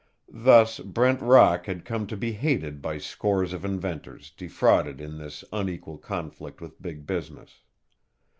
[0.33, 5.43] Thus Brent Rock had come to be hated by scores of inventors defrauded in this
[5.53, 7.61] unequal conflict with big business.